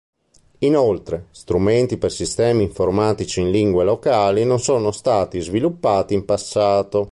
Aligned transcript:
Inoltre, 0.63 1.27
strumenti 1.29 1.97
per 1.97 2.11
sistemi 2.11 2.63
informatici 2.63 3.39
in 3.39 3.51
lingue 3.51 3.83
locali 3.83 4.43
non 4.43 4.59
sono 4.59 4.89
stati 4.91 5.39
sviluppati 5.41 6.15
in 6.15 6.25
passato. 6.25 7.09